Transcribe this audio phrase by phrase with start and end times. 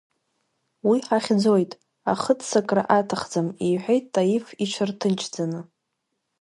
[0.87, 1.71] Уи ҳахьӡоит,
[2.11, 5.59] ахыццакра аҭахӡам,– иҳәеит Таиф иҽырҭынчӡаны.